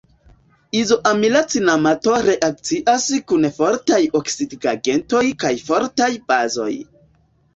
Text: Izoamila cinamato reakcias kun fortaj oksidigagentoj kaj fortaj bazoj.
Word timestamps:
Izoamila 0.77 1.41
cinamato 1.53 2.13
reakcias 2.27 3.05
kun 3.33 3.45
fortaj 3.59 3.99
oksidigagentoj 4.19 5.23
kaj 5.45 5.53
fortaj 5.69 6.09
bazoj. 6.33 6.71